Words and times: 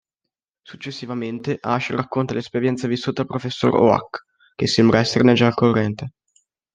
Successivamente 0.63 1.59
Ash 1.61 1.91
racconta 1.91 2.33
l'esperienza 2.33 2.87
vissuta 2.87 3.21
al 3.21 3.27
Professor 3.27 3.71
Oak, 3.75 4.23
che 4.55 4.65
sembra 4.65 4.97
esserne 4.97 5.33
già 5.33 5.45
al 5.45 5.53
corrente. 5.53 6.13